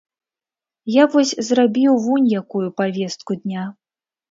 [0.93, 3.71] Я вось зрабіў вунь якую павестку дня.